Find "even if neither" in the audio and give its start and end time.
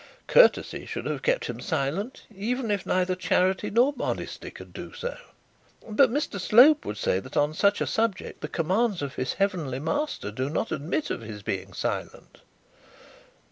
2.35-3.13